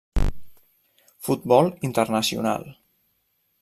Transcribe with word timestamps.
Futbol 1.27 1.71
Internacional. 1.91 2.69